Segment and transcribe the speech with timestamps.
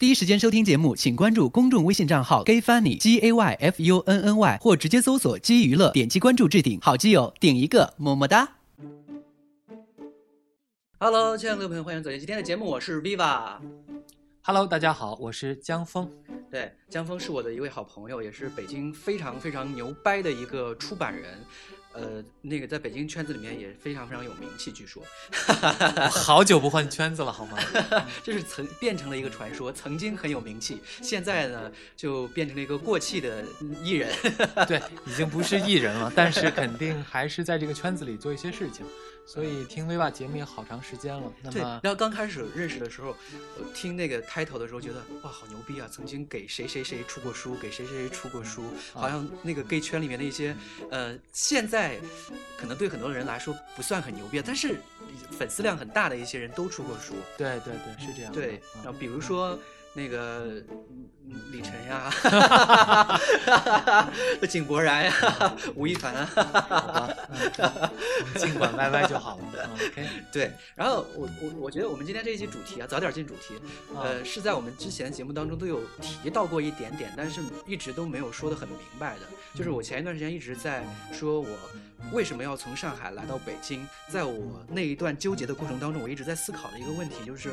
[0.00, 6.80] 第一时间收听节目，请关注公众微信账号 Gay Funny G A Y F U N N Y，或直接搜索“基娱乐”，点击关注置顶。
[6.80, 8.56] 好基友顶一个，么么哒。
[10.98, 13.58] Hello，亲爱的各位朋友，欢迎走进今天的节目，我是 Viva。
[14.40, 16.10] Hello，大家好，我是江峰。
[16.50, 21.38] 对，江峰是我的一位好朋友，也是北京非常非常牛掰的一个出版人。
[22.00, 25.02] 呃，那个在北京圈子里面也非常非常有名气，据说。
[25.46, 27.58] 我好久不换圈子了，好吗？
[28.24, 33.44] 就是曾变成了一个传说，曾经很有名气，现在呢就变成了一个过气的
[33.82, 34.10] 艺人。
[34.66, 38.86] 对，已经不是艺人了，但是肯定还是在这个圈子里做一些事情。
[39.32, 41.32] 所以听 Viva 节目也好长时间了。
[41.40, 43.14] 那对，么然后刚开始认识的时候，
[43.60, 45.88] 我听那个开头的时候，觉得哇，好牛逼啊！
[45.88, 50.56] 曾经给谁谁谁出过书，给谁谁谁出过书，好像那个 gay 圈里面的一些，
[50.90, 51.96] 呃，现在
[52.58, 54.74] 可能对很多人来说不算很牛逼，但是
[55.30, 57.14] 粉丝量很大的一些人都出过书。
[57.38, 58.32] 对对对，是这样。
[58.32, 59.56] 对，嗯然后比如说
[59.92, 60.62] 那个
[61.50, 62.10] 李晨呀，
[64.48, 65.12] 井柏然呀，
[65.74, 67.10] 吴亦凡啊，
[68.36, 69.44] 尽管歪歪就好了。
[69.52, 73.54] 嗯 OK，对，然后我我我觉得我们今天这一期主题啊，早点进主题，
[73.94, 79.22] 啊呃，是在我们之前节目当中都有提到过一点点，但是一直都没有说的很明白的。
[79.54, 81.48] 就是我前一段时间一直在说我
[82.12, 87.52] 为什么要从上海来到北京，在我那一段纠结的过程当中，我一直在思考的一个问题就是，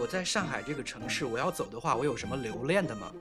[0.00, 3.12] 我在上海这个城市，我要走的话，我有什么留恋的吗？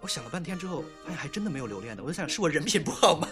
[0.00, 2.02] 我想了半天之后，发现还真的没有留恋的。
[2.02, 3.28] 我就想，是我人品不好吗？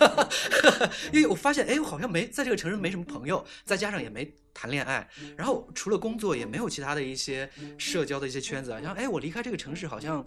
[1.12, 7.48] 因为我发现，哎，我好像没在这个城市没什么朋友，再加上也没谈恋爱，然后除了工作也没有其他的一些
[7.78, 8.80] 社交的一些圈子啊。
[8.82, 10.24] 像，哎，我离开这个城市好像。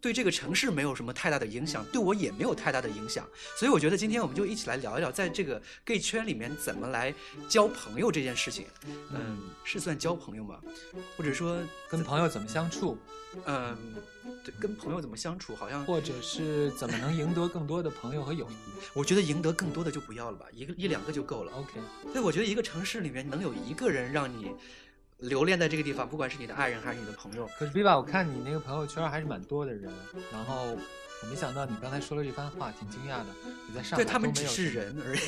[0.00, 7.14] 对这个城市没有什么太大的影响，对我也没有太大的影响，所以我觉得今天我们就一起来聊一聊，在这个 gay 圈里面怎么来
[7.48, 8.66] 交朋友这件事情。
[9.10, 10.60] 嗯，是算交朋友吗？
[11.16, 12.96] 或者说，跟朋友怎么相处，
[13.44, 13.76] 嗯，
[14.44, 18.54] 对，跟朋友怎么相处，好像或者是怎么能赢得更多的朋友和友谊
[18.94, 21.52] 我觉得赢得更多的就不要了吧，一个一两个就够了。
[21.52, 21.72] ？OK，
[22.04, 24.50] 所以我觉得一个城市里面能有一个人让你
[25.20, 29.92] 留恋在这个地方，不管是你的爱人还是你的朋友，可是 Viva，我看你那个朋友圈还是蛮多的人，
[30.32, 30.76] 然后
[31.22, 33.26] 我没想到你刚才说了这番话，挺惊讶的。
[33.68, 35.20] 你在上海对他们只是人而已。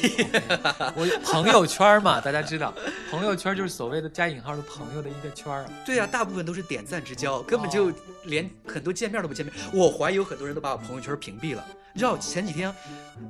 [0.96, 2.74] 我朋友圈嘛，大家知道，
[3.10, 5.66] 朋友圈就是所谓的加引号的朋友的一个圈儿。
[5.84, 7.92] 对呀、大部分都是点赞之交，根本就
[8.24, 9.54] 连很多见面都不见面。
[9.72, 11.64] 我怀疑有很多人都把我朋友圈屏蔽了。
[11.94, 12.74] 你知道前几天，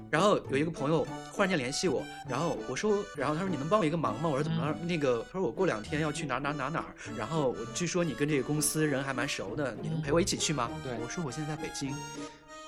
[0.09, 4.29] 然后有一个朋友忽然间联系我，然后我说，然后他说你能帮我一个忙吗？
[4.29, 4.77] 我说怎么了？
[4.87, 10.71] 那个他说我过两天要去哪哪哪哪儿，然后我据说你跟这个公司人还蛮熟的，你能陪我一起去吗？
[10.85, 11.93] 对我说我现在在北京。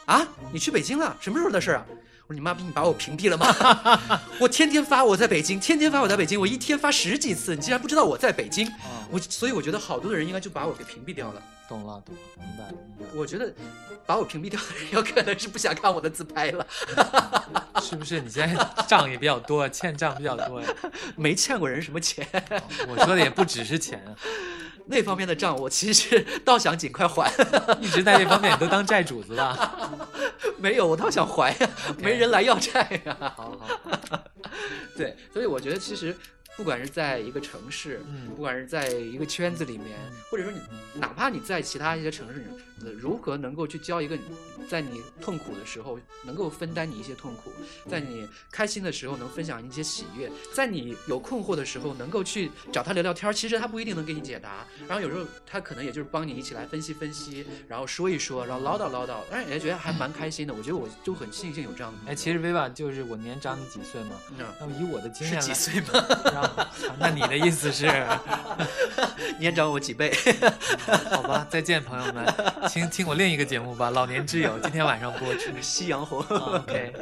[0.06, 1.16] 啊，你去北京了？
[1.21, 1.87] 什么时候的事啊？
[2.27, 3.47] 我说你妈逼，你把我屏蔽了吗？
[4.41, 8.66] 我天天发我在北京，天天发我在北京，我一天发十几次，你竟然不知道我在北京？
[8.66, 11.43] 啊，我所以我觉得好多的人应该就把我给屏蔽掉了。
[11.69, 13.10] 懂了，懂了，明白了，明白了。
[13.14, 13.52] 我觉得
[14.06, 16.66] 把我屏蔽掉的人有可能是不想看我的自拍了，
[17.80, 20.69] 是不是你现在账也比较多，欠账比较多呀？
[21.16, 22.26] 没欠过人什么钱，
[22.88, 24.12] 我说的也不只是钱啊，
[24.86, 27.32] 那方面的账我其实倒想尽快还。
[27.80, 29.98] 一直在这方面你都当债主子了？
[30.58, 33.16] 没有，我倒想还呀，没人来要债呀。
[33.36, 34.24] 好好，
[34.97, 36.16] 对，所以我觉得其实
[36.56, 38.28] 不管是在一个城市，嗯。
[38.28, 39.98] 不管是在一个圈子里面，
[40.31, 40.60] 或者说你
[40.98, 42.44] 哪怕你在其他一些城市，
[42.82, 44.18] 呃，如何能够去教一个
[44.68, 47.52] 在你痛苦的时候能够分担你一些痛苦，
[47.88, 60.52] 在你开心的时候能分享一些喜悦，在你有困惑的时候能够去找他聊聊天儿，其实他不一定能给你解答，然后有时候他可能也就是帮你一起来分析分析，然后说一说，然后唠叨唠叨，让人家觉得还蛮开心的。
[60.52, 62.10] 我觉得我就很庆幸有这样的。
[62.10, 66.06] 哎，其实 Viva 就是我年长你几岁嘛，嗯那么以我的经验是，几岁吗？
[66.32, 66.64] 然后
[66.98, 67.86] 那你的意思是，
[69.38, 70.12] 年长我几倍？
[71.10, 72.24] 好吧，再见，朋友们，
[72.69, 75.50] 请听我另一个节目吧，《老年之友》，今天晚上播出。
[75.60, 76.20] 夕阳红。
[76.20, 76.92] 啊 OK，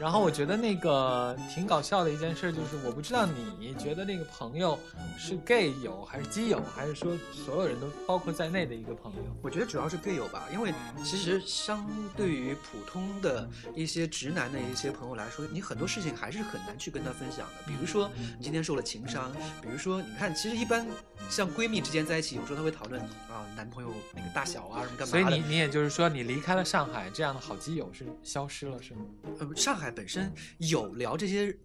[0.00, 4.78] 然后我觉得那个挺搞笑的一件事，就是我不知道你觉得那个朋友
[5.18, 9.22] 是 gay 友还是基友，还是说所有人都包括在内的一个朋友？
[9.42, 10.72] 我觉得主要是 gay 友吧，因为
[11.04, 17.54] 其实相对于普通的一些直男的一些朋友来说，你很多事情还是很难去跟他分享的。
[17.66, 19.32] 比如说你今天受了情伤，
[19.62, 20.86] 比如说你看，其实一般
[21.28, 25.20] 像闺蜜之间在一起，有时候她会讨论啊男朋友那个大小啊什么干嘛的。
[25.20, 29.00] 所以你你也就是说，你离开了上海，这样的好基友是消失了，是吗？
[29.38, 31.58] 呃，上海本身有聊这些的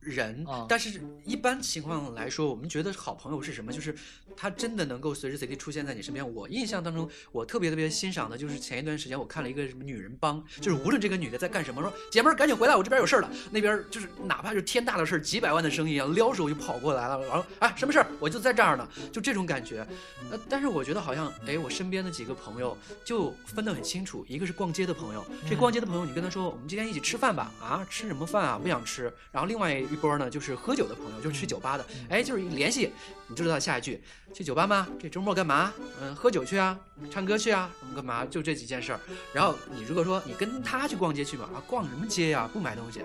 [0.00, 3.72] 人，啊但是一般情况来说，我们觉得好朋友是什么？
[3.72, 3.94] 就是
[4.36, 6.34] 他真的能够随时随地出现在你身边。
[6.34, 13.30] 我印象当中，我特别特别欣赏的就是前一段时间我看了一个什么女人帮，就是无论这个女的在干什么，说姐们儿赶紧回来，我这边有事儿了。
[13.50, 19.86] 那边就是哪怕是天大的事儿，几百万的生意啊，撩手就跑过来了，然后啊什么事儿，我就在这儿呢，就这种感觉。
[20.30, 28.58] 呃，但是我觉得好像哎，我身边的几个朋友就分得很清楚，一个是逛街的朋友，这逛街的朋友你跟他说我们今天一起吃饭吧，啊吃什么饭啊？
[28.58, 29.12] 不想吃。
[29.32, 32.90] 然后另外一波呢就是喝酒的朋友，就是去酒吧的，哎就是一联系
[33.26, 34.02] 你就知道下一句
[34.32, 34.88] 去酒吧吗？
[35.00, 35.72] 这周末干嘛？
[36.00, 36.78] 嗯，喝酒去啊，
[37.10, 38.24] 唱歌去啊，干嘛？
[38.24, 39.00] 就这几件事儿。
[39.32, 42.48] 然后你如果说你跟他去逛街去嘛，啊逛什么街呀？
[42.52, 43.02] 不买东西。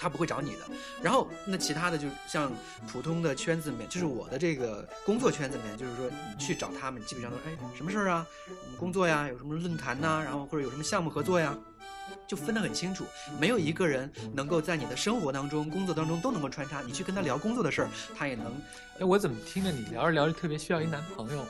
[0.00, 0.58] 他不会找你的，
[1.02, 2.52] 然后那其他的就像
[2.86, 11.52] 普通的圈子里面，就是我的这个工作圈子里面，就是说你去找他们，基本上都是哎什么事儿啊，什么工作呀，有什么论坛呐、然后或者有什么项目合作呀，
[12.28, 13.06] 就分得很清楚，
[13.40, 16.82] 没有一个人能够在你的生活当中、工作当中都能够穿插。
[16.82, 18.46] 你去跟他聊工作的事儿，他也能。
[19.00, 21.44] 哎，我怎么听着你聊着聊着特别需要一男朋友？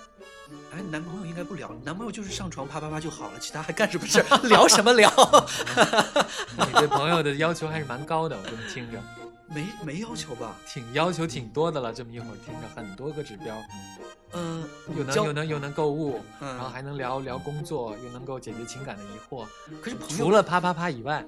[0.72, 4.38] 哎，男朋友应该不聊，男朋友就是上床啪啪啪就好了，其他还干什么事儿？
[4.48, 5.10] 聊什么聊？
[6.56, 8.98] 你对朋友的要求还是蛮高的，我这么听着，
[9.48, 10.56] 没没要求吧？
[10.66, 11.92] 挺要求挺多的了。
[11.92, 13.56] 这么一会儿听着很多个指标，
[14.32, 19.46] 嗯、又能又能又能购物，嗯然后还能聊聊工作，又能够解决情感的疑惑。
[19.80, 21.24] 可是朋友除了啪啪啪以外，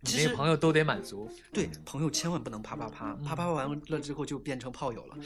[0.00, 1.28] 你其实那个朋友都得满足。
[1.52, 5.16] 对朋友千万不能啪啪啪，嗯啪啪啪完了之后就变成炮友了。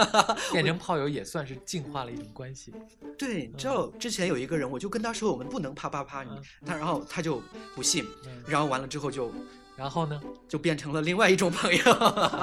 [0.52, 2.74] 变成炮友也算是进化了一种关系。
[3.16, 7.40] 对，你知道之前有一个人，我就跟他说我们不能啪啪啪，你嗯他然后他就
[7.74, 9.32] 不信，嗯，然后完了之后就
[9.76, 10.20] 然后呢？
[10.48, 11.82] 就变成了另外一种朋友。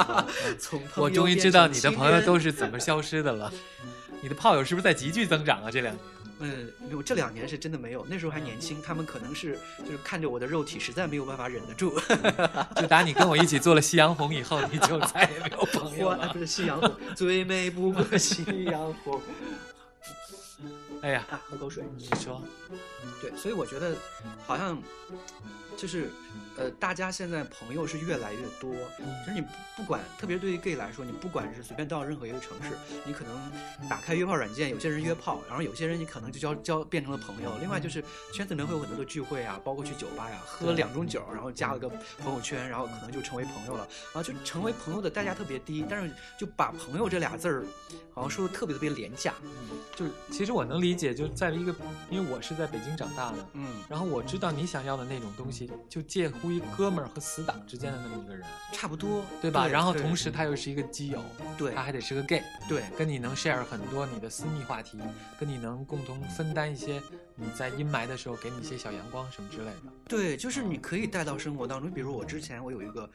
[0.97, 3.51] 我终于知道你的朋友都是怎么消失的了。
[4.21, 5.71] 你的炮友是不是在急剧增长啊？
[5.71, 6.05] 这两年？
[6.43, 11.97] 嗯，没有，这两年是真的没有，那时候还年轻，他们可能是就是看着我的肉体，实在没有办法忍得住。
[12.75, 16.39] 就打你跟我一起做了夕阳红以后，你就再也没有朋友了不。
[16.39, 19.21] 是夕阳红，最美不过夕阳红
[21.01, 21.41] 哎呀，啊！
[21.49, 21.83] 喝口水。
[21.95, 22.43] 你说，
[23.21, 23.95] 对，所以我觉得
[24.45, 24.81] 好像
[25.77, 26.11] 就是
[26.57, 28.73] 呃，大家现在朋友是越来越多。
[29.25, 29.47] 就是你不
[29.77, 37.51] 不管，特别对于 gay 来说，你不管是随便到任何一个城市，你可能打开约炮软件，有些人约炮，然后有些人你可能就交交变成了朋友。
[37.59, 41.89] 另外就是圈子里面会有很多的聚会啊，包括去酒吧呀，喝对两盅酒，然后加了个
[42.19, 43.87] 朋友圈，然后可能就成为朋友了。
[44.13, 47.63] 然后，就成为朋友的代价特别低，但是就把朋友这俩字儿，
[48.13, 49.33] 好像说的特别特别廉价。
[49.43, 51.75] 嗯就是其实我能理解，就在一个，
[52.09, 59.67] 因为我是在北京长大的，嗯，然后我知道你想要的那种东西，就介乎于哥们儿和死党之间的那么一个人，差不多，对吧？
[59.67, 61.19] 然后同时他又是一个基友，
[61.57, 64.99] 对他还得是个 gay，对跟你能 share 很多你的私密话题，
[65.39, 67.01] 跟你能共同分担一些
[67.35, 69.91] 你在阴霾的时候给你一些小阳光什么之类的。
[70.07, 71.89] 对，就是你可以带到生活当中。
[71.89, 73.09] 比如我之前我有一个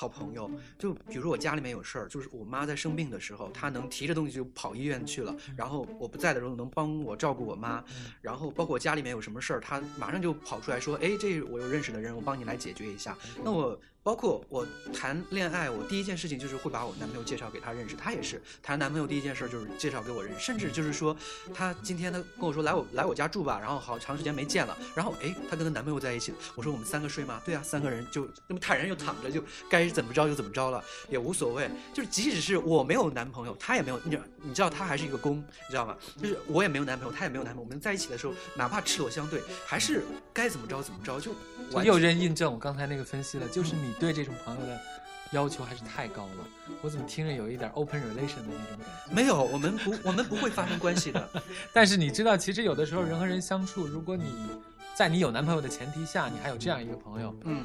[0.00, 7.84] 好朋友，就比如说我家里面有事儿，就是我妈在生病的时候，她能提着东西就跑医院去了，然后我不在的时候能帮我照顾我妈，
[8.22, 13.14] 然后包括我家里面有什么事儿，她马上就跑出来说，哎，这我有认识的人，我帮你来解决一下。
[13.44, 21.14] 那我包括我谈恋爱，我第一件事情就是会把我男朋友介绍给她认识，她也是谈男朋友第一件事就是介绍给我认识，甚至就是说，
[21.52, 27.42] 她今天她跟我说来我来我家住吧，然后好长时间没见了，然后哎，她跟她男朋友在一起，我说我们三个睡吗？
[27.44, 31.70] 对啊，三个人就那么坦然又躺着，就该怎么着就怎么着了，也无所谓。
[31.92, 35.94] 就是即使是我没有男朋友，她也没有，你知道你知道她还是一个公，你知道吗？
[36.16, 41.32] 就是我也没有男朋友，她也没有男朋友，我们在一起的时候，哪怕赤裸相对，还是该怎么着怎么着，就
[41.70, 44.78] 就又人印证我刚才那个分析了，就是你对这种朋友的
[45.32, 46.46] 要求还是太高了。
[46.82, 48.78] 我怎么听着有一点 open relation 的那种感
[49.08, 49.14] 觉？
[49.14, 51.28] 没有，我们不我们不会发生关系的。
[51.72, 54.24] 但是你知道，其实有的时候人和人相处，如果你
[55.00, 57.64] 在你有男朋友的前提下，你还有这样一个朋友，嗯，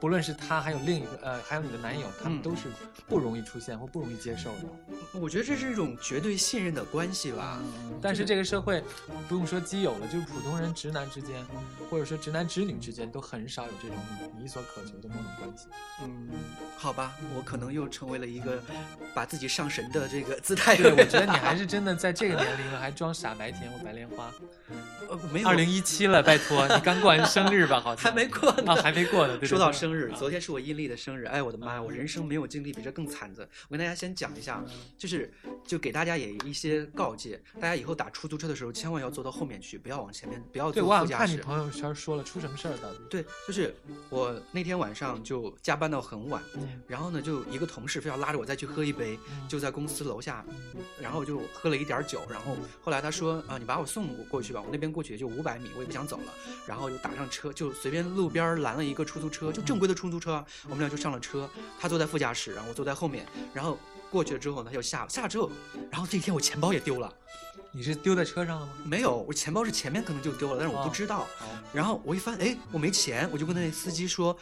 [0.00, 2.62] 不论是他，还有另一个呃，还有你的男友，他们嗯都是
[3.06, 5.20] 不容易出现或不容易接受的。
[5.20, 7.60] 我觉得这是一种绝对信任的关系吧。
[8.00, 8.82] 但是这个社会
[9.28, 11.44] 不用说基友了，就是普通人直男之间，
[11.90, 13.98] 或者说直男直女之间，都很少有这种
[14.40, 15.66] 你所渴求的某种关系。
[16.02, 16.30] 嗯，
[16.78, 18.58] 好吧，我可能又成为了一个
[19.12, 20.74] 把自己上神的这个姿态。
[20.74, 24.32] 对，我觉得你还是 真的在这个年龄了，还装傻白甜或白莲花。
[25.10, 27.80] 呃没有二零一七了，拜托，你刚过完生日吧？
[27.80, 29.34] 好像还没过呢，啊，还没过呢。
[29.34, 33.48] 对对说到生日，昨天是我阴历的生日，哎，我的妈呀，我人生没有经历比这更惨的。
[33.68, 34.64] 我跟大家先讲一下，
[34.98, 35.32] 就是
[35.66, 41.36] 就给大家也一些告诫，大家以后打出租车的时候千万要坐到后面去，不要往前面，不要对，坐副驾驶。
[41.36, 42.98] 对，我看你朋友圈说了，出什么事儿到底？
[43.10, 43.74] 对，就是
[44.10, 50.44] 我那天晚上就加班到很晚，嗯然后呢，就一个同事非要拉着我再去喝一杯，嗯就在公司楼下，
[51.00, 56.32] 然后我就喝了一点酒，然后后来他说啊，你把我送过去吧，我那边过去也就五百米，我也不想走了，
[56.66, 61.48] 然后就打上车，就随便路边拦了一个出租车，就正规的出租车，我们俩就上了车，
[61.80, 63.78] 他坐在副驾驶，然后我坐在后面，然后
[64.10, 65.50] 过去了之后呢，他就下了，下了之后，
[65.90, 67.12] 然后这一天我钱包也丢了，
[67.72, 68.72] 你是丢在车上了吗？
[68.84, 71.22] 没有，我钱包是前面可能就丢了，但是我不哦知道。
[71.40, 74.36] 哦，然后我一翻，哎，我没钱，我就跟那司机说，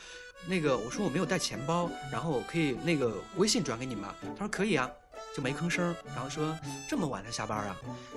[0.47, 4.15] 那个我说我没有带钱包，然后我可以那个微信转给你吗？
[4.37, 4.91] 他说可以啊，
[5.37, 5.95] 就没吭声儿。
[6.15, 7.77] 然后说这么晚才下班啊？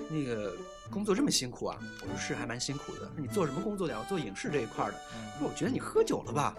[0.09, 0.55] 那个
[0.91, 1.77] 工作这么辛苦啊？
[2.01, 3.01] 我说是，还蛮辛苦的。
[3.01, 3.99] 说你做什么工作的呀？
[4.01, 4.97] 我做影视这一块儿的。
[5.33, 6.55] 他说我觉得你喝酒了吧？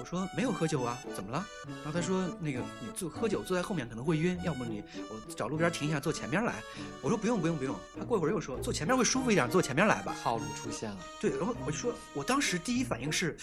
[0.00, 1.46] 我说没有喝酒啊，怎么了？
[1.84, 6.54] 然后他说那个你坐喝酒坐在后面可能会晕，要不你我找路边停一下坐前面来。
[7.00, 7.74] 我说不用不用不用。
[7.98, 10.14] 他过一会儿又说坐前面会舒服一点，坐前面来吧。
[10.22, 10.98] 套路出现了。
[11.20, 13.36] 对，然后我就说，我当时第一反应是，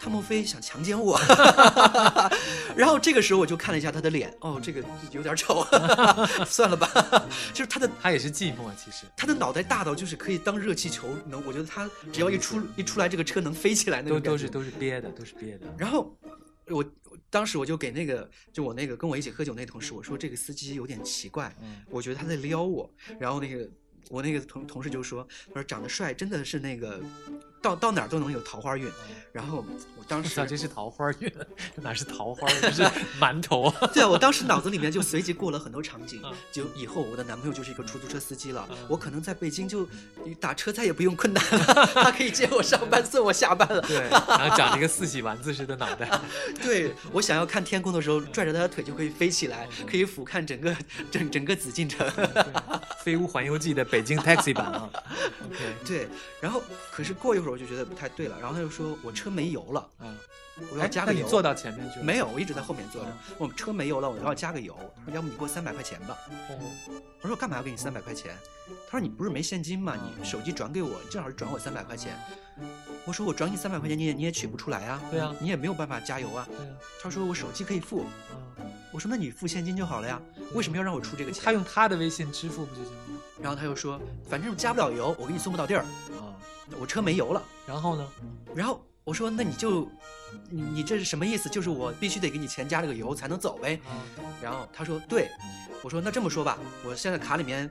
[0.00, 1.20] 他莫非想强奸我？
[2.76, 5.64] 然后这个时候我就看了一下他的脸，哦，这个有点丑，
[6.46, 6.88] 算了吧。
[7.52, 15.66] 就是他的他也是寂寞，其实他的脑袋大到就是可以当热气球，能，我觉得他只要一出一出来，这个车能飞起来那种感觉都都是都是憋的，都是憋的。
[15.78, 16.16] 然后
[16.66, 22.88] 我我当时我就给那个就我那个跟我一起喝酒那同事我说这个司机有点奇怪，嗯，我觉得他在撩我。
[23.18, 23.68] 然后那个
[24.08, 27.00] 我那个同同事就说，他说长得帅真的是那个
[27.60, 28.90] 到到哪儿都能有桃花运。
[29.32, 29.64] 然后
[29.96, 31.32] 我当时这是桃花运，
[31.76, 32.82] 这哪是桃花，这是
[33.20, 33.86] 馒头啊！
[33.94, 39.88] 对啊，我当时脑子里面就随即过了很多场景嗯，就以后我的男朋友就是一个出租车司机了嗯，我可能在北京就
[40.40, 43.80] 打车再也不用困难了， 他可以接我上班送我下班了。
[43.82, 46.10] 对，然后长了一个四喜丸子似的脑袋。
[46.60, 50.76] 对我想要看天空的时候，拽着他的腿就可以飞起来，可以俯瞰整个
[51.08, 52.04] 整整个紫禁城。
[53.04, 54.90] 飞屋环游记》的北京 taxi 版啊。
[55.86, 56.08] 对，
[56.40, 60.16] 然后可是过一会儿我就觉得不太对了，然后他就说我车没油了，嗯，
[60.72, 61.24] 我要哎加个油。
[61.24, 62.04] 你坐到前面去了？
[62.04, 63.34] 没有，我一直在后面坐着嗯。
[63.38, 64.76] 我们车没油了，我要加个油。
[65.04, 66.16] 他说要不你给我三百块钱吧。
[66.28, 66.58] 哦。
[67.22, 68.36] 我说我干嘛要给你三百块钱？
[68.88, 69.96] 他说你不是没现金吗？
[70.18, 72.16] 你手机转给我，正好是转我三百块钱。
[73.04, 75.02] 我说我转你三百块钱，你也你也取不出来啊。
[75.10, 76.46] 对啊你也没有办法加油啊。
[76.48, 78.06] 对啊，他说我手机可以付。
[78.58, 80.20] 嗯，我说那你付现金就好了呀，
[80.54, 81.42] 为什么要让我出这个钱？
[81.44, 83.20] 他用他的微信支付不就行了吗？
[83.42, 85.82] 然后他又说，反正加不了油，我给你送不到地儿，
[86.12, 86.36] 啊，
[86.78, 87.42] 我车没油了。
[87.66, 88.06] 然后呢？
[88.54, 89.88] 然后我说那你就，
[90.50, 91.48] 你你这是什么意思？
[91.48, 93.80] 就是我必须得给你钱加这个油才能走呗。
[93.86, 94.04] 啊，
[94.42, 95.30] 然后他说对，
[95.82, 97.70] 我说那这么说吧，我现在卡里面，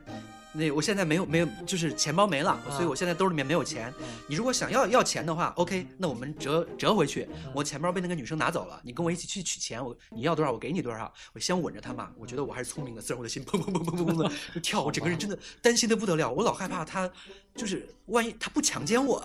[0.52, 3.92] 那我现在没有没有，就是钱包没了，所以我现在兜里面没有钱。
[4.00, 7.28] 嗯你如果想要要钱的话，OK，那我们折折回去。
[7.32, 11.12] 嗯我钱包被那个女生拿走了，你跟我一起去取钱，我你要多少我给你多少。
[11.32, 17.10] 我先吻着她嘛，我觉得我还是聪明的，虽然我的心砰砰砰砰砰砰的 就跳，我整个人真的担心的不得了，我老害怕她
[17.54, 19.24] 就是万一她不强奸我，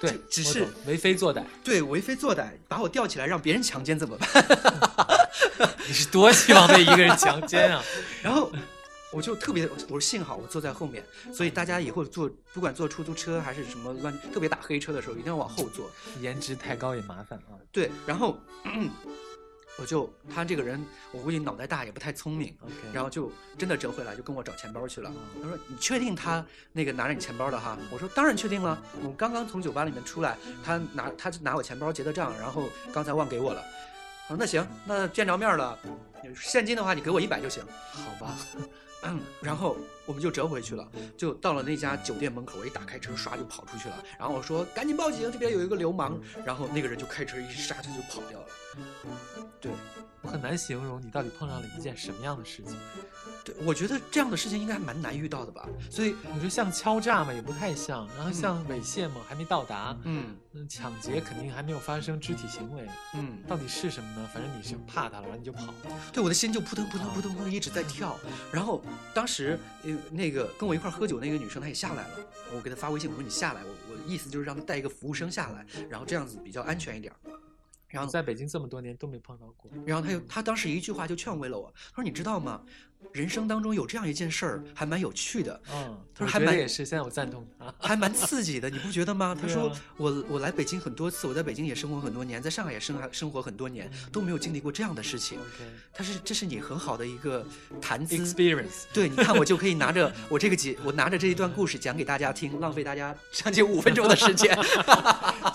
[0.00, 1.42] 对， 只是为非作歹。
[1.64, 5.28] 对为非作歹，把我吊起来让别人强奸怎么办？
[5.86, 7.82] 你是多希望被一个人强奸啊？
[8.22, 8.50] 然后
[9.12, 15.90] 我就特别，我说幸好我坐在后面，所以大家以后坐不管坐出租车还是什么乱特别打黑车的时候，一定要往后坐。
[16.20, 17.56] 颜值太高也麻烦啊。
[17.72, 18.38] 对，然后、
[19.78, 25.42] 我就他这个人，我估计脑袋大也不太聪明，OK，然后就真的折回来，就跟我找钱包去了嗯。
[25.42, 33.62] 他说：“你确定他那个拿着你钱包的哈？”我说：“当然确定了，我刚刚从酒吧里面出来，他拿他就拿我钱包结的账，然后刚才忘给我了。”
[34.28, 35.78] 我说：“那行，那见着面了，
[36.34, 38.68] 现金的话你给我一百就行。”好吧，嗯，
[39.40, 39.76] 然后
[40.08, 40.88] 我们就折回去了，
[41.18, 44.02] 就到了那家酒店门口，我一打开车，唰就跑出去了。
[44.18, 46.18] 然后我说赶紧报警，这边有一个流氓。
[46.46, 48.46] 然后那个人就开车一刹车就跑掉了。
[49.60, 49.70] 对，
[50.22, 52.74] 我很难形容你到底碰上了一件什么样的事情。
[53.44, 55.68] 对，我觉得这样的事情应该还蛮难遇到的吧。
[55.90, 59.96] 所以，你说像敲诈嘛，也不太像；然后像猥亵嘛，还没到达。
[60.04, 64.28] 嗯嗯，抢劫肯定还没有发生肢体行为，嗯，到底是什么呢？
[64.32, 65.74] 反正你是怕他了，然后你就跑了。
[66.12, 68.16] 对，我的心就扑腾扑腾扑腾扑腾一直在跳。
[68.52, 72.14] 然后当时呃那个跟我一块喝酒那个女生她也下来了，
[72.54, 77.16] 我给她发微信我说你下来，我我意思就是让她带一个服务生下来，然后这样子比较安全一点儿。
[77.88, 79.70] 然后在北京这么多年都没碰到过。
[79.86, 82.62] 然后她又她当时一句话就劝慰了我，她说你知道吗？
[83.12, 87.72] 人生当中有这样一件事儿还蛮有趣的，嗯，他说还蛮也是，现在我赞同他。
[87.80, 89.36] 还蛮刺激的，你不觉得吗？
[89.40, 95.38] 他说我我来北京很多次，我在北京也生活很多年，在上海也生生活很多年，都没有经历过这样的事情。
[95.92, 97.44] 他是这是你很好的一个
[97.80, 98.16] 谈资。
[98.18, 104.56] experience，对，你看我就可以拿着 我这个节，我拿着这一段故事讲给大家听，浪费大家将近五分钟的时间。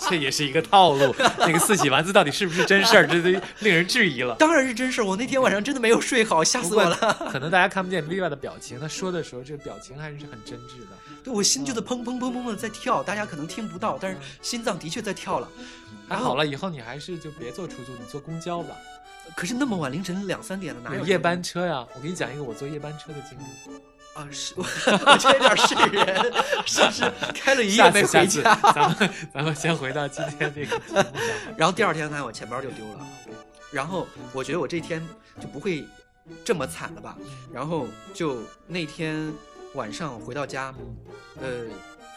[0.10, 1.14] 这也是一个套路。
[1.40, 4.36] 那个四喜丸子到底是不是真事儿，这都令人质疑了。
[4.36, 7.33] 当然是真事儿，我那天晚上真的没有睡好，吓死我了。
[7.34, 10.96] 可能大家看不见 Viva 的表情，他说的时候，这个表情还是很真挚的。
[11.24, 15.50] 对我心就在砰砰砰砰的在跳，大家可能听不到，但是心脏的确在跳了。
[16.08, 18.76] 还好了，以后你还是就别坐出租，你坐公交吧。
[19.36, 21.84] 可是那么晚凌晨两三点了，哪有有夜班车呀？
[21.96, 23.44] 我给你讲一个我坐夜班车的经历。
[24.14, 26.34] 啊，是 我我这有点是人，
[26.68, 28.56] 是不是 开了一夜下没次下次，回家？
[28.76, 30.80] 咱们咱们先回到今天这个。
[31.58, 33.08] 然后第二天呢，我钱包就丢了。
[33.72, 35.04] 然后我觉得我这一天
[35.42, 35.84] 就不会
[36.44, 37.18] 这么惨了吧？
[37.52, 39.34] 然后就那天
[39.74, 40.74] 晚上回到家，
[41.40, 41.66] 呃。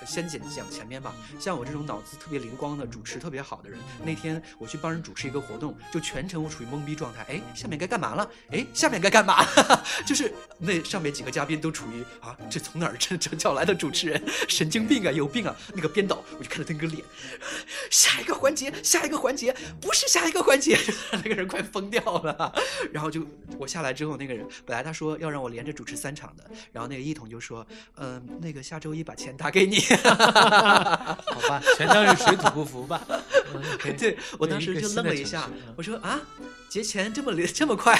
[0.04, 7.24] 先讲讲前面吧，像我这种脑子特别灵光的、主持特别好的人，那天我去帮人主持一个活动，就全程我处于懵逼状态。
[7.28, 8.30] 哎，下面该干嘛了？
[8.50, 9.44] 哎，下面该干嘛？
[10.06, 14.22] 就是那上面几个嘉宾都处于啊，这从哪儿这这叫来的主持人？
[14.48, 15.56] 神经病啊，有病啊！
[15.74, 17.02] 那个编导，我就看着那个脸，
[17.90, 20.78] 下一个环节，下一个环节，不是下一个环节，
[21.12, 22.54] 那个人快疯掉了。
[22.92, 23.26] 然后就
[23.58, 29.85] 我下来之后，那个人本来他说要让我连着主持三场的，然后那个一统就说，嗯、那个下周一把钱打给你。
[29.94, 33.00] 好吧，全当是水土不服吧。
[33.98, 36.20] 对我当时就愣了一下我说啊，
[36.68, 37.98] 结钱这么这么快，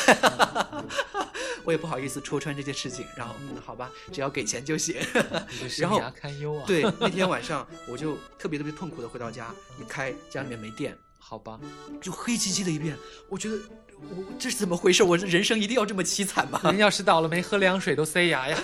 [1.64, 3.06] 我也不好意思戳穿这件事情。
[3.16, 4.96] 然后嗯，好吧，只要给钱就行。
[5.78, 11.58] 然后堪忧啊。，对，那天晚上我就特别特别痛苦的回到家，一开家里面没电，好吧，
[12.02, 12.96] 就黑漆漆的一片。
[13.28, 13.56] 我觉得
[14.00, 15.02] 我这是怎么回事？
[15.02, 16.60] 我人生一定要这么凄惨吗？
[16.64, 18.58] 人要是倒了霉，喝凉水都塞牙呀。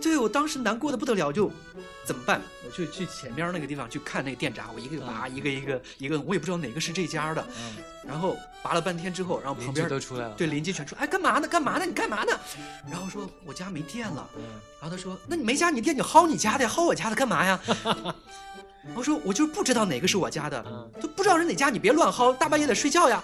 [0.00, 1.48] 对我当时难过的不得了，就
[2.04, 2.40] 怎么办？
[2.64, 7.44] 我就去前边那个地方去看那个电闸，我一个个拔，一个一个一个，我也不知道哪个是这家的。
[7.56, 10.34] 嗯，然后拔了半天之后，然后旁边都出来了。
[10.34, 11.46] 对邻居全说：“哎，干嘛呢？
[11.46, 11.86] 干嘛呢？
[11.86, 12.32] 你干嘛呢？”
[12.90, 14.28] 然后说：“我家没电了。
[14.36, 14.42] 嗯，”
[14.80, 17.60] 然后他说：“那你没家你电，你薅你家的呀，薅我家的干嘛呀？”
[18.96, 23.22] 我说：“我就是不知道哪个是我家的，嗯就不知道是哪家，你别乱薅，大半夜的睡觉呀。”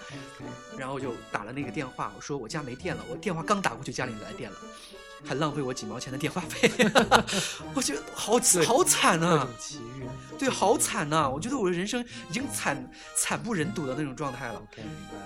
[0.78, 4.56] 然后就打了那个电话，我说：“我家没电了。”我电话刚打过去，家里来电了。
[5.24, 6.70] 还浪费我几毛钱的电话费，
[7.74, 9.48] 我觉得好对好惨啊！
[9.58, 10.06] 奇遇。
[10.38, 14.62] 对，好惨呐、我觉得我的人生已经惨惨不忍睹的那种状态了。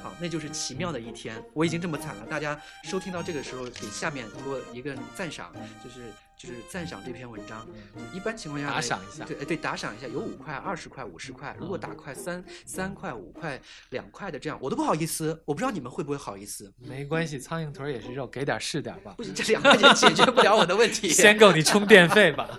[0.02, 1.36] 好，那就是奇妙的一天。
[1.52, 5.52] 我已经这么惨了，大家收听到这个时候，给下面给我一个赞赏，
[5.84, 6.10] 就是
[6.42, 7.64] 就是赞赏这篇文章。
[8.12, 11.56] 一般情况下打赏一下对哎对，打赏一下，有五块、二十块、五十块。
[11.60, 15.40] 如果打块三三块、五块、两块的这样，我都不好意思。
[15.44, 16.72] 我不知道你们会不会好意思？
[16.78, 22.58] 没关系，苍蝇腿也是肉，给点是点吧不，行，这两块钱解决不了我的问题， 先够你充电费吧。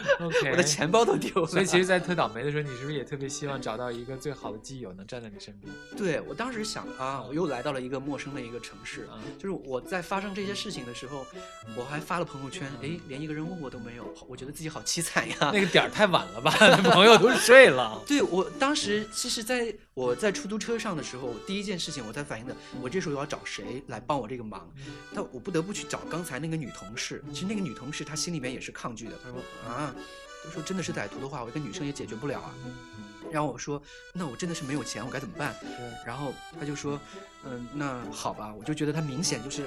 [0.20, 1.46] OK，我的钱包都丢了。
[1.46, 5.72] 所以其实，在特倒霉的时候，你是不是也特别希望找到一个最好的基友，能站在你身边？
[5.96, 11.26] 对我当时想啊，我又来到了一个陌生的一个城市，啊，就是我在发生这些事情的时候，
[11.76, 15.36] 我还发了朋友圈，哎，连一个人问我都没有，我觉得自己好凄惨呀。
[15.52, 16.50] 那个点儿太晚了吧？
[16.92, 18.00] 朋友都睡了。
[18.06, 24.70] 对我当时，其实在我在出租车上的时候，第一件事情我在反应的，我这时候要找谁来帮我这个忙？
[25.14, 27.22] 但我不得不去找刚才那个女同事。
[27.32, 29.81] 其实那个女同事她心里面也是抗拒的，她说啊，
[30.44, 32.54] 都说真的是歹徒的话，我一个女生也解决不了啊。
[33.30, 33.80] 然后我说，
[34.12, 35.54] 那我真的是没有钱，我该怎么办？
[36.06, 36.98] 然后他就说，
[37.44, 39.66] 嗯，那好吧，我就觉得他明显就是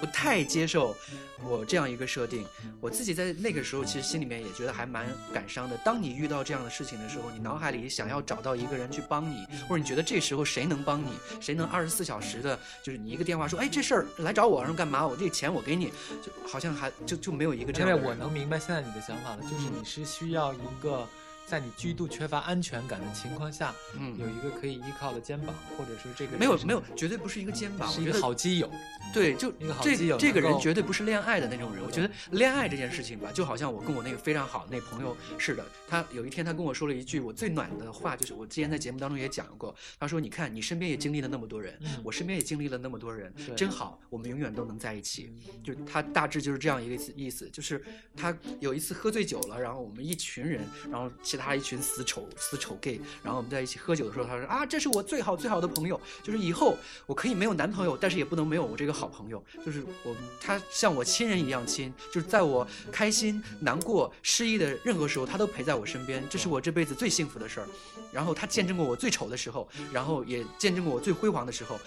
[0.00, 0.94] 不太接受
[1.42, 2.44] 我这样一个设定。
[2.80, 5.76] 我自己在那个时候其实心里面也觉得还蛮感伤的。
[5.78, 15.06] 当你遇到这样的事情的时候，你脑海里想要找到一个人去帮你，或者你觉得这时候谁能帮你，谁能二十四小时的，就是你一个电话说，哎，这事儿来找我，然后干嘛？
[15.06, 15.86] 我这钱我给你，
[16.22, 18.10] 就好像还就就没有一个这因为样的人。
[18.10, 21.06] 我能明白现在你的想法了，就是嗯你是需要一个
[21.48, 28.70] 在你极度缺乏安全感的情况下，嗯有一个可以依靠的肩膀，或者说这个人没有没有，绝对不是一个肩膀，是一个好基友。
[29.14, 31.82] 对，就一个好这基友这个人绝对不是恋爱的那种人。
[31.82, 35.64] 我觉得恋爱这件事情吧，就好像我跟我那个非常好的那朋友似的。
[35.88, 39.74] 他有一天他跟我说了一句我最暖的话，就是我之前在节目当中也讲过。
[39.98, 45.32] 他说：“你看，你身边也经历了那么多人，嗯我身边也经历了那么多人，对真好，我们永远都能在一起。”
[45.64, 47.82] 就他大致就是这样一个意思，就是
[48.14, 67.66] 他有一次喝醉酒了，然后我们一群人，然后其他一群死丑死丑 gay，然后我们在一起喝酒的时候，他说啊，这是我最好最好的朋友，就是以后我可以没有男朋友，但是也不能没有我这个好朋友，就是我他像我亲人一样亲，就是在我开心、难过、失意的任何时候，他都陪在我身边，这是我这辈子最幸福的事儿。
[68.10, 71.78] 然后他见证过我最丑的时候，然后也见证过我最辉煌的时候。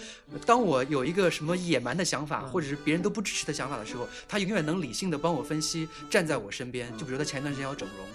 [0.45, 6.95] 当我有一个什么野蛮的想法，或者是别人都不支持的想法的时候，他永远能理性的帮我分析，站在我身边。
[6.97, 8.07] 就比如他前段时间要整容，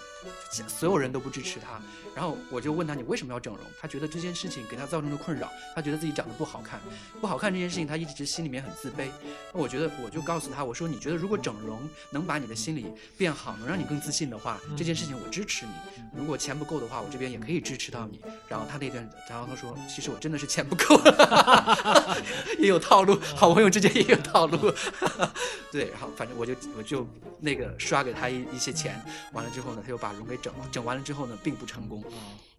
[0.69, 1.81] 所有人都不支持他，
[2.15, 3.63] 然后我就问他你为什么要整容？
[3.81, 6.81] 他觉得这件事情给他造成的困扰，他觉得自己长得不好看，
[7.21, 9.09] 不好看这件事情他一直心里面很自卑。
[9.53, 11.79] 那我觉得我就告诉他，我说你觉得如果整容
[12.11, 12.87] 能把你的心理
[13.17, 15.73] 变好，能让你更自信的话，这件事情我支持你。
[16.17, 18.21] 如果钱不够的话，我这边也可以支持到你。
[18.49, 20.99] 然后他那段，然后他说，其实我真的是钱不够，
[22.59, 24.73] 也有套路，好朋友之间也有套路。
[25.71, 27.07] 对，然后反正我就我就
[27.41, 28.99] 那个刷给他一一些钱，
[29.33, 32.03] 完了之后呢，他又把容给整，整完了之后呢，并不成功。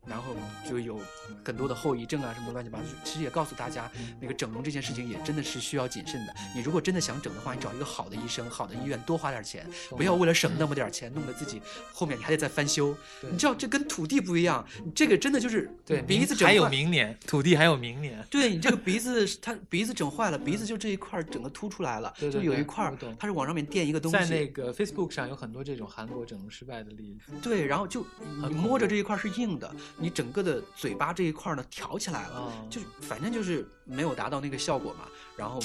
[0.09, 0.35] 啊然后
[0.67, 0.99] 就有
[1.45, 2.85] 很多的后遗症啊，什么乱七八糟。
[3.03, 3.89] 其实也告诉大家，
[4.19, 6.33] 那个整容这件事情也真的是需要谨慎的。
[6.55, 11.61] 你如果真的想整的话，你找一个好的医生、好的医院，多花点钱，不要为了省那么点钱，弄得自己
[11.93, 12.95] 后面你还得再翻修。
[13.29, 14.65] 你知道这跟土地不一样，
[14.95, 18.25] 这个真的就是对，鼻子整还有明年，土地还有明年。
[18.31, 27.31] 对你这个鼻子，它鼻子整坏了，鼻子就这一块整个凸出来了，就有一块它是往上面垫一个东西，在那个 Facebook 上有很多这种韩国整容失败的例子。
[27.41, 28.05] 对，然后就
[28.49, 35.07] 你摸着这一块是硬的，你整个的嘴巴这一块儿呢挑起来了，啊就反正就是没有达到那个效果嘛。
[35.35, 35.59] 然后，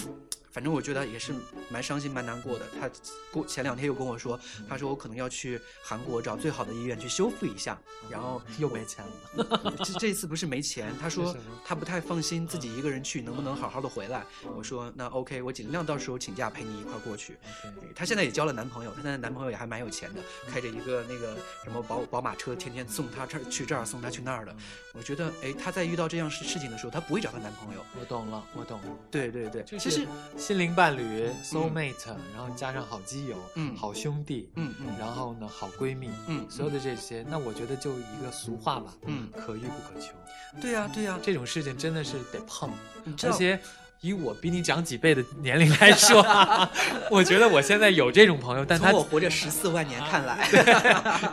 [0.52, 1.32] 反正我觉得也是
[1.70, 2.66] 蛮伤心蛮难过的。
[2.78, 2.90] 他
[3.32, 4.38] 过前两天又跟我说，
[4.68, 7.78] 他说我可能要去韩国找最好的医院去修复一下，
[8.10, 9.74] 然后又没钱了。
[9.84, 14.24] 这这次不是没钱，他说是什么他不太放心自己一个人去能不能好好的回来。
[14.54, 17.38] 我说那 OK，我尽量到时候请假陪你一块儿过去。
[17.80, 24.54] 对她现在也交了男朋友，她现在男朋友也还蛮有钱的，开着一个那个什么宝宝马车，天天送她这儿去这儿，送她去那儿的。
[24.92, 27.80] 我觉得，哎，她在遇到这样事事情的时候，她不会找她男朋友。
[27.98, 28.86] 我懂了，我懂了。
[29.10, 30.08] 对对对，其实是，
[30.42, 33.76] 心灵伴侣 soul mate，、然后加上好基友，嗯。
[33.76, 34.88] 好兄弟，嗯嗯。
[34.98, 36.44] 然后呢好闺蜜，嗯。
[36.50, 40.12] 所有的这些，那我觉得就一个俗话吧，嗯，可遇不可求。
[40.61, 42.68] 对呀、对呀、这种事情真的是得碰，
[43.05, 43.61] 你知道，而且
[44.02, 46.22] 以我比你长几倍的年龄来说，
[47.08, 50.46] 我觉得我现在有这种朋友，但他从我活着十四万年看来，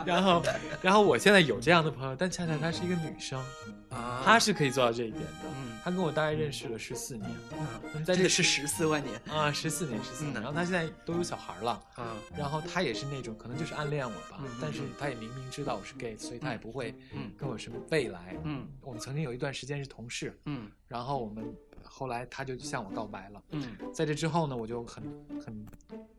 [0.06, 0.42] 然后
[0.80, 3.38] 然后我现在有这样的朋友，但恰恰她是一个女生，
[3.90, 5.28] 啊她是可以做到这一点的。
[5.56, 7.26] 嗯她跟我大概认识了十四年，
[7.94, 11.70] 嗯，在这是十四万年啊十四年十四年，嗯然后她现在都有小孩了。
[11.96, 18.36] 啊，然后她也是那种可能就是暗恋我吧，嗯但是她也明明知道我是 gay，所以她也不会嗯跟我什么未来。
[18.44, 21.42] 嗯我们曾经有一段时间是同事，嗯然后我们
[21.92, 23.42] 后来他就向我告白了。
[23.50, 25.02] 嗯在这之后呢，我就很
[25.44, 25.66] 很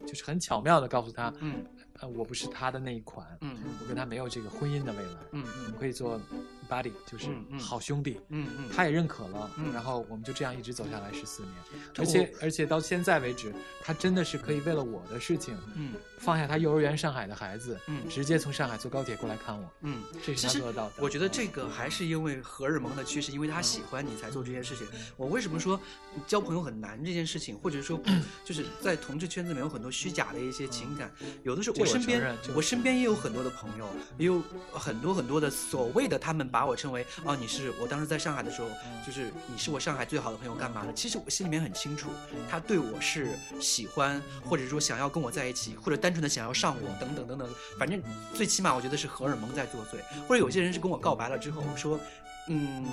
[0.06, 1.66] 就是很巧妙的告诉他，嗯
[2.00, 6.20] 呃，我不是他的那一款，嗯我跟他没有这个婚姻的未来，嗯我们可以做
[6.70, 8.20] buddy，就是嗯嗯好兄弟。
[8.30, 11.54] 嗯嗯，他也认可了，嗯然后我们就这样一直走下来十四年，
[11.98, 20.02] 而且而且到现在为止，他真的是可以为了我的事情，嗯放下他幼儿园上海的孩子，嗯直接从上海坐高铁过来看我，嗯。
[20.24, 20.94] 这是他做得到的。
[21.00, 24.88] 我觉得这个还是因为荷尔蒙的驱使，因为他喜欢你才做这件事情。
[25.18, 25.80] 我为什么说
[26.26, 28.00] 交朋友很难这件事情，或者说
[28.46, 31.12] 就是在同志圈子里面有很多虚假的一些情感，
[31.44, 38.70] 有的时候我我身边我我身边也有很多的朋友，也有很多很多的所谓的他们把我称为哦你是我当时在上海的时候，
[39.06, 40.94] 就是你是我上海最好的朋友干嘛的？
[40.94, 42.10] 其实我心里面很清楚，
[42.50, 48.02] 他对我是喜欢，或者说想要跟我在一起，或者单纯的想要上我等等等等，反正
[48.34, 52.00] 最起码我觉得是荷尔蒙在作祟，或者有些人是跟我告白了之后说。
[52.48, 52.86] 嗯，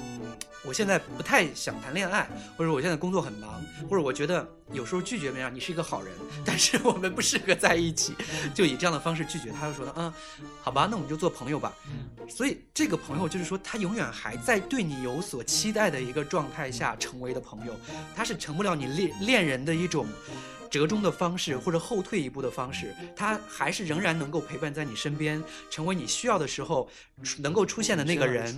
[0.64, 6.12] 我现在不太想谈恋爱，或者我现在工作很忙，或者我觉得有时候拒绝别人，你是一个好人，
[6.44, 8.14] 但是我们不适合在一起，
[8.54, 9.50] 就以这样的方式拒绝。
[9.50, 10.12] 他就说呢，嗯，
[10.62, 11.74] 好吧，那我们就做朋友吧。
[11.88, 17.74] 嗯所以这个朋友就是说，他永远还在对你有所期待的一个状态下成为的朋友，
[18.14, 20.06] 他是成不了你恋恋人的一种
[20.70, 26.88] 折中的方式，或者后退一步的方式，他还是仍然能够陪伴在你身边，成为你需要的时候
[27.38, 28.56] 能够出现的那个人。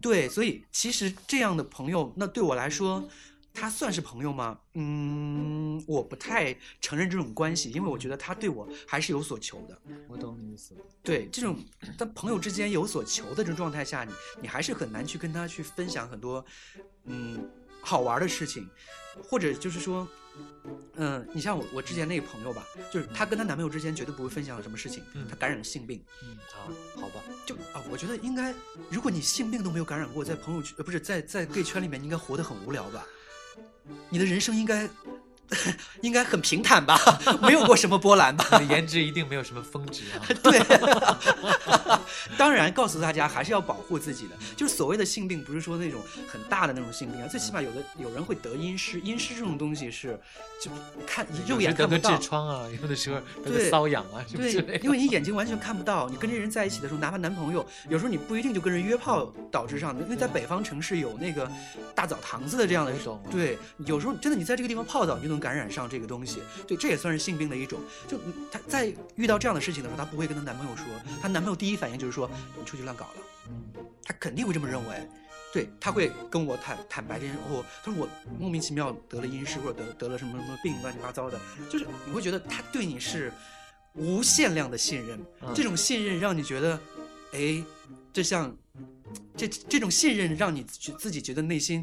[0.00, 3.08] 对，所以其实这样的朋友，那对我来说，
[3.52, 4.58] 他算是朋友吗？
[4.74, 9.76] 嗯，我不太承认这种关系，因为我觉得他对我还是有所求的。
[10.06, 10.76] 我懂你意思。
[11.02, 11.58] 对这种
[11.98, 16.44] 在朋友之间有所求的这种状态下，你你还是很难去跟他去分享很多
[17.04, 18.68] 嗯好玩的事情，
[19.24, 20.06] 或者就是说。
[20.96, 28.52] 嗯，你像我，我之前那个朋友吧，就是她跟她男朋友之间绝对不会分享什么事情，嗯她感染了性病，嗯啊，好吧，就啊，我觉得应该，
[28.90, 33.06] 如果你性病都没有感染过，在朋友圈呃不是在在 gay 圈里面，你应该活得很无聊吧？
[34.10, 34.88] 你的人生应该
[36.02, 36.98] 应该很平坦吧？
[37.42, 38.44] 没有过什么波澜吧？
[38.60, 40.22] 你的颜值一定没有什么峰值啊。
[40.42, 40.60] 对，
[42.36, 44.36] 当然告诉大家还是要保护自己的。
[44.56, 50.20] 就是所谓的性病，不是说那种很大的那种性病啊，最起码有的有人会得阴湿，阴湿这种东西是
[50.62, 50.70] 就
[51.06, 52.20] 看肉眼看不到痔。
[52.20, 61.50] 疮啊，有的时候得个对瘙痒啊，对，因为你眼睛完全看不到，你跟这人在一起的时候，哪怕男朋友，有时候你不一定就跟人约炮导致上的，因为在北方城市有那个
[61.94, 62.92] 大澡堂子的这样的
[63.30, 63.56] 对，
[63.86, 67.80] 有时候真的你在这个地方泡澡，你就能感染上这个东西，对，这也算是性病的一种。
[68.06, 70.84] 就嗯她在遇到这样的事情的时候，她不会跟她男朋友说，
[71.20, 75.08] 她男朋友第一反应就是说你出去乱搞了，嗯她肯定会这么认为。
[75.50, 77.40] 对，他会跟我坦坦白这件事。
[77.48, 83.32] 我、他说我莫名其妙得了阴湿，或者得得了什么什么病，乱七八糟的，就是你会觉得他对你是
[83.94, 86.78] 无限量的信任，嗯这种信任让你觉得，
[87.32, 87.64] 哎，
[88.12, 88.54] 这像
[89.34, 91.82] 这这种信任让你觉自己觉得内心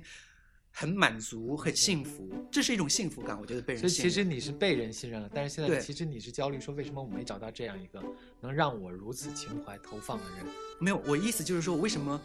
[0.77, 3.39] 很满足、很幸福，这是一种幸福感。
[3.39, 4.11] 我觉得被人所以信任。
[4.11, 8.03] 其实你是被人信任了，但是现在其实你是焦虑，说为什么我没找到这样一个
[8.41, 10.45] 能让我如此情怀投放的人？
[10.81, 12.19] 没有，我意思就是说，为什么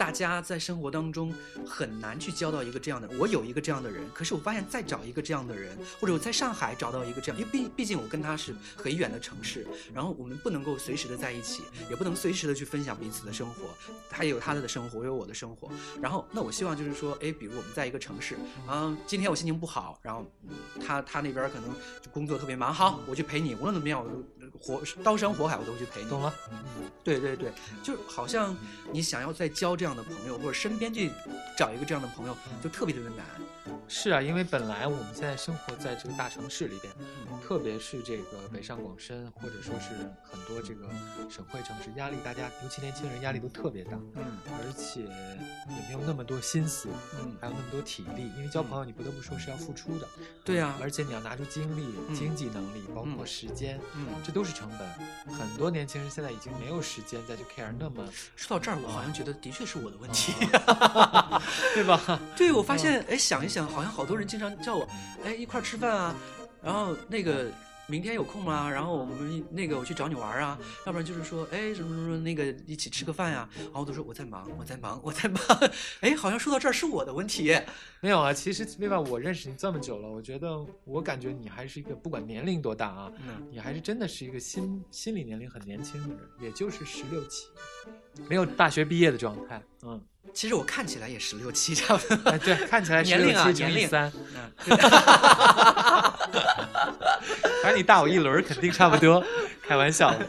[0.00, 1.30] 大家在生活当中
[1.66, 3.06] 很难去交到一个这样的。
[3.18, 13.66] 我有一个这样的人，可是我发现再找一个这样的人，或者我在上海找到一个这样，因为毕毕竟我跟他是很远的城市，然后我们不能够随时的在一起，也不能随时的去分享彼此的生活。
[14.08, 15.70] 他也有他的生活，我有我的生活。
[16.00, 20.24] 然后那我希望就是说，哎，比如我们在一个城市，啊，今天我心情不好，然后
[20.82, 21.68] 他他那边可能
[22.00, 24.24] 就工作特别忙，好，我去陪你，无论怎么样，我都
[24.58, 26.10] 火刀山火海我都去陪你。
[26.10, 26.34] 懂了，
[27.04, 28.56] 对对对，就好像
[28.92, 31.10] 你想要再交这样的朋友，或者身边去
[31.56, 33.26] 找一个这样的朋友，就特别特别难。
[33.88, 36.92] 是啊，因为本来我们现在生活在这个大城市里边，
[37.42, 39.90] 特别是这个北上广深，或者说是
[40.22, 40.86] 很多这个
[41.28, 50.08] 省会城市，压力大家尤其年轻人压力都特别大，嗯而且也没有那么多心思，嗯，还有那么多体力，因为交朋友你不得不说是要付出的，
[50.44, 55.34] 对呀、而且你要拿出精力、嗯经济能力，包括嗯时间，嗯，这都是成本。
[55.36, 60.32] 很多年轻人现在已经没有时间再去 care 那么，说到这儿，我好像觉得的确是我的问题。
[61.74, 62.20] 对吧？
[62.36, 64.88] 对，我发现，哎，想一想，好像好多人经常叫我，
[65.24, 66.14] 哎，一块儿吃饭啊，
[66.62, 67.50] 然后那个
[67.86, 68.70] 明天有空吗？
[68.70, 75.40] 然后我们那个我去找你玩啊，要不然就是说，哎，什么什么那个一起吃个饭呀、然后我都说我在忙，我在忙，我在忙。
[76.00, 77.52] 哎，好像说到这儿是我的问题。
[78.00, 78.96] 没有啊，其实另外？
[78.96, 87.46] 我认识你这么久了，我觉得我感觉你还是一个不管年龄多大啊，嗯，你还是真的是一个心心理年龄很年轻的人，也就是十六七，
[88.28, 89.60] 没有大学毕业的状态。
[89.82, 90.00] 嗯，
[90.32, 92.30] 其实我看起来也十六七，差不多。
[92.30, 94.52] 哎，对，看起来十年龄啊六七乘年龄以三，嗯，
[97.62, 99.24] 反正你大我一轮，肯定差不多。
[99.62, 100.26] 开玩笑的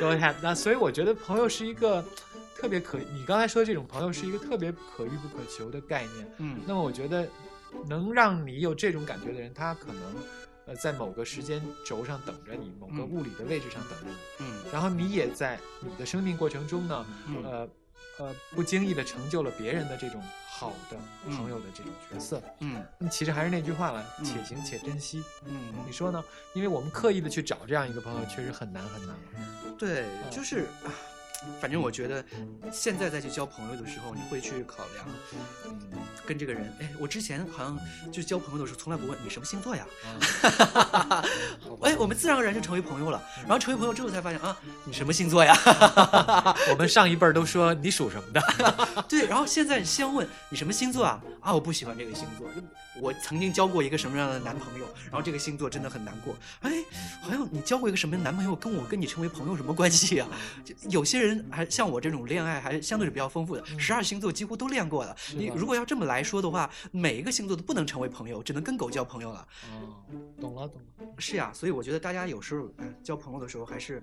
[0.00, 0.34] ，Go ahead。
[0.42, 2.04] 那所以我觉得朋友是一个
[2.56, 6.32] 特别可，你刚才说这种朋友是一个特别可遇不可求的概念。
[6.38, 7.26] 嗯那么我觉得，
[7.86, 10.02] 能让你有这种感觉的人，他可能
[10.66, 17.68] 呃在某个时间轴上等着你，某个嗯物理的位置上等着你，嗯然后你也在你的生命过程中呢，嗯呃
[18.18, 20.96] 呃不经意的成就了别人的这种好的
[21.30, 22.42] 朋友的这种角色。
[22.60, 25.22] 嗯那其实还是那句话了，嗯且行且珍惜。
[25.44, 26.22] 嗯你说呢？
[26.54, 29.74] 因为我们刻意的去找这样一个朋友，确实很难很难了。
[29.78, 30.90] 对，就是啊，
[31.60, 32.24] 反正我觉得
[32.72, 35.06] 现在再去交朋友的时候，你会去考量，
[35.64, 37.78] 嗯，跟这个人，哎，我之前好像
[38.12, 39.86] 就交朋友的时候，从来不问你什么星座呀，
[40.42, 41.24] 啊
[41.82, 43.22] 哎，我们自然而然就成为朋友了。
[43.42, 45.54] 然后成为朋友之后才发现啊，你什么星座呀？
[46.70, 48.42] 我们上一辈儿都说你属什么的，
[49.08, 51.22] 对，然后现在先问你什么星座啊？
[51.40, 52.48] 啊，我不喜欢这个星座。
[53.00, 56.36] 我曾经交过一个什么样的男朋友，然后这个星座真的很难过。
[56.62, 56.72] 哎，
[57.22, 60.26] 好像你交过一个什么样的男朋友，跟我跟你成为朋友什么关系啊？
[60.64, 65.16] 就有些人还像我这种恋爱还相对是比较丰富的，十二星座几乎都恋过了。
[65.34, 69.48] 你如果要这么来说的话，每一个星座都不能成为朋友，只能跟狗交朋友了。
[69.72, 69.96] 哦，
[70.40, 71.06] 懂了懂了。
[71.18, 74.02] 是呀，所以我觉得大家有时候哎交朋友的时候还是。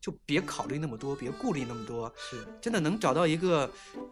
[0.00, 3.60] 就别考虑那么多，别顾虑那么多，是，真的能找到一个，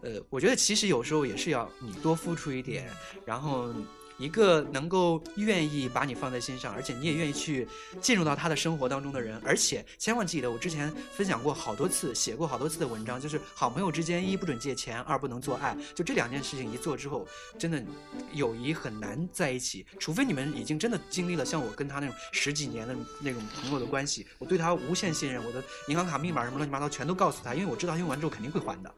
[0.00, 2.88] 呃，我觉得其实有时候也是要你多付出一点，
[3.26, 3.68] 然后
[4.18, 7.66] 一个能够愿意把你放在心上，而且你也愿意去
[8.00, 17.26] 进入到他的生活当中的人，而且千万记得，我之前分享过好多次，写过好多次的文章，就是好朋友之间一不准借钱，二不能做爱，就这两件事情一做之后，
[17.58, 17.82] 真的
[18.32, 28.94] 友谊很难在一起，除非你们已经真的经历了像我跟他那种十几年的那种朋友的关系，我对他无限信任，我的银行卡密码什么乱七八糟全都告诉他，因为我知道用完之后肯定会还的。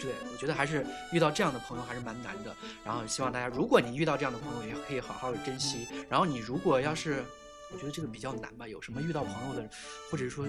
[0.00, 2.54] 对，我觉得还是遇到这样的朋友还是蛮难的。
[2.84, 5.86] 然后希望大家，如果你遇到这样的朋友，也可以好好的珍惜。
[6.08, 7.24] 然后你如果要是，
[7.72, 9.68] 我觉得这个比较难吧，有什么遇到朋友的，
[10.10, 10.46] 或者说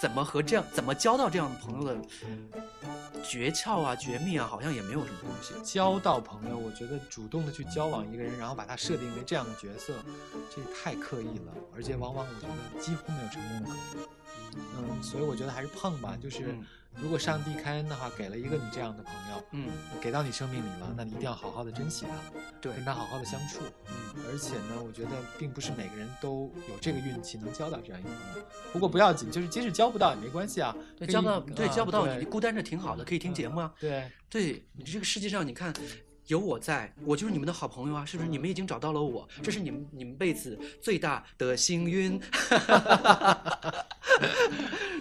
[0.00, 1.96] 怎么和这样怎么交到这样的朋友的
[3.22, 5.54] 诀窍啊、绝密啊，好像也没有什么东西。
[5.62, 9.94] 交到朋友，我觉得主动的去交往一个人，然后把他设定为这样的角色，
[10.50, 14.11] 这太刻意了，而且往往我觉得几乎没有成功的可能。
[14.56, 19.66] 嗯，所以我觉得还是碰吧，就是嗯如果上帝开恩的话，给了一个你这样的朋友，嗯，
[19.98, 23.60] 给到你生命里了，那你一定要好好的珍惜他，对跟他好好的相处。
[23.88, 23.94] 嗯
[24.28, 28.46] 而且呢，我觉得并不是每个人都有这个运气能交到这样一个朋友。
[28.72, 33.72] 不过不要紧，就是即使交不到也没关系啊，对，交不到，对，啊交不到，你孤单着挺好的，可以听节目啊。
[33.80, 35.72] 对，对你这个世界上，你看，
[36.28, 38.28] 有我在，我就是你们的好朋友啊，是不是？
[38.28, 42.20] 你们已经找到了我，这是你们你们辈子最大的幸运。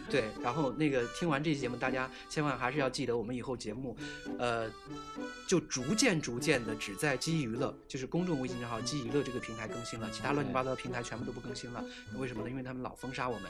[0.10, 3.96] 对，然后那个听完这期节目，大家千万还是要记得，我们以后节目，
[4.38, 4.70] 呃，
[5.48, 11.82] 就逐渐逐渐的只在基娱乐，就是公众微信账号基娱乐这个平台更新了，其他乱七八糟的平台全部都不更新了。
[12.18, 12.50] 为什么呢？
[12.50, 13.50] 因为他们老封杀我们，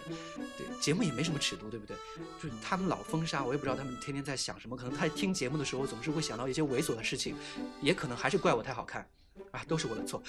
[0.56, 1.98] 对节目也没什么尺度，对不对？
[2.40, 4.78] 就是他们老封杀，我也不知道他们天天在想什么。
[4.78, 7.36] 可能他听节目的时候总是会想到一些猥琐的事情，
[7.82, 9.08] 也可能还是怪我太好看，
[9.52, 10.22] 啊，都是我的错。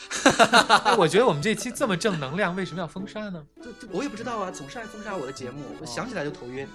[0.85, 3.45] 哎，我觉得我们这期这么正能量，为什么要封杀呢？
[3.62, 6.66] 这这我也不知道啊，总是爱封杀我的节目，我想起来就头晕。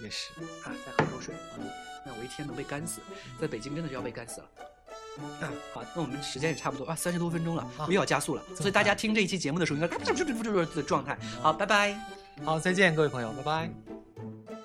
[0.00, 0.30] 也是。
[0.64, 1.34] 啊，再喝口水。
[1.58, 1.64] 嗯，
[2.04, 3.00] 那我一天能被干死，
[3.40, 4.48] 在北京真的是要被干死了。
[5.40, 9.86] 啊，好，那我们时间也差不多啊，三十多分钟了，又要加速了，所以大家听这一期节目的时候应该
[10.74, 11.16] 的状态。
[11.40, 11.96] 好，拜拜。
[12.44, 14.61] 好，再见，各位朋友，拜拜。